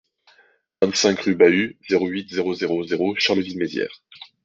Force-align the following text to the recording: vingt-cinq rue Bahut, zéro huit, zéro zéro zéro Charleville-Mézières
vingt-cinq 0.81 1.19
rue 1.19 1.35
Bahut, 1.35 1.77
zéro 1.87 2.07
huit, 2.07 2.27
zéro 2.27 2.55
zéro 2.55 2.83
zéro 2.87 3.13
Charleville-Mézières 3.19 4.01